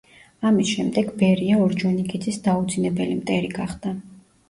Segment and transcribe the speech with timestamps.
[0.49, 3.99] ამის შემდეგ ბერია ორჯონიკიძის დაუძინებელი მტერი გახდა.